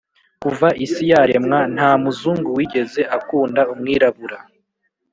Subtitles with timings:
[0.43, 4.37] kuva isi yaremwa nta muzungu wigeze akunda umwirabura